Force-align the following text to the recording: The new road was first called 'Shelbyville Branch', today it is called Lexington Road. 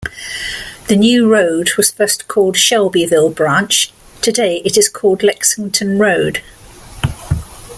The 0.87 0.95
new 0.95 1.29
road 1.31 1.75
was 1.77 1.91
first 1.91 2.27
called 2.27 2.57
'Shelbyville 2.57 3.29
Branch', 3.29 3.93
today 4.19 4.63
it 4.65 4.75
is 4.75 4.89
called 4.89 5.21
Lexington 5.21 5.99
Road. 5.99 6.41